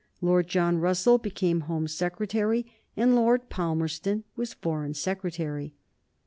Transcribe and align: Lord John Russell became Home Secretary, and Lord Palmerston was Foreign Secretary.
Lord 0.19 0.47
John 0.47 0.79
Russell 0.79 1.19
became 1.19 1.59
Home 1.69 1.87
Secretary, 1.87 2.65
and 2.97 3.13
Lord 3.13 3.49
Palmerston 3.51 4.23
was 4.35 4.55
Foreign 4.55 4.95
Secretary. 4.95 5.75